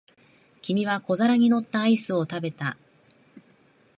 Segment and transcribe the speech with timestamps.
[0.63, 2.75] 君は小皿に乗ったアイスを食べた。